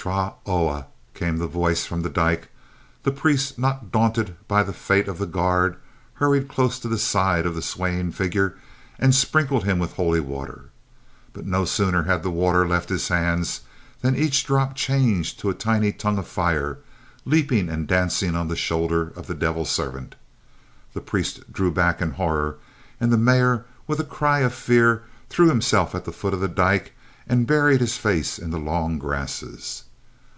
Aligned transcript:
"Tra 0.00 0.32
ohw," 0.46 0.86
came 1.12 1.36
the 1.36 1.46
voice 1.46 1.84
from 1.84 2.00
the 2.00 2.08
dyke. 2.08 2.48
The 3.02 3.12
priest, 3.12 3.58
not 3.58 3.92
daunted 3.92 4.34
by 4.48 4.62
the 4.62 4.72
fate 4.72 5.06
of 5.08 5.18
the 5.18 5.26
guard, 5.26 5.76
hurried 6.14 6.48
close 6.48 6.78
to 6.78 6.88
the 6.88 6.96
side 6.96 7.44
of 7.44 7.54
the 7.54 7.60
swaying 7.60 8.12
figure 8.12 8.56
and 8.98 9.14
sprinkled 9.14 9.64
him 9.64 9.78
with 9.78 9.92
holy 9.96 10.20
water, 10.20 10.70
but 11.34 11.44
no 11.44 11.66
sooner 11.66 12.04
had 12.04 12.22
the 12.22 12.30
water 12.30 12.66
left 12.66 12.88
his 12.88 13.08
hands 13.08 13.60
than 14.00 14.16
each 14.16 14.46
drop 14.46 14.74
changed 14.74 15.38
to 15.40 15.50
a 15.50 15.54
tiny 15.54 15.92
tongue 15.92 16.16
of 16.16 16.26
fire, 16.26 16.78
leaping 17.26 17.68
and 17.68 17.86
dancing 17.86 18.34
on 18.34 18.48
the 18.48 18.56
shoulder 18.56 19.08
of 19.14 19.26
the 19.26 19.34
devil 19.34 19.66
servant. 19.66 20.14
The 20.94 21.02
priest 21.02 21.52
drew 21.52 21.70
back 21.70 22.00
in 22.00 22.12
horror 22.12 22.56
and 22.98 23.12
the 23.12 23.18
Mayor, 23.18 23.66
with 23.86 24.00
a 24.00 24.04
cry 24.04 24.38
of 24.38 24.54
fear, 24.54 25.02
threw 25.28 25.48
himself 25.50 25.94
at 25.94 26.06
the 26.06 26.12
foot 26.12 26.32
of 26.32 26.40
the 26.40 26.48
dyke 26.48 26.94
and 27.28 27.46
buried 27.46 27.82
his 27.82 27.98
face 27.98 28.38
in 28.38 28.48
the 28.48 28.58
long 28.58 28.98
grasses. 28.98 29.84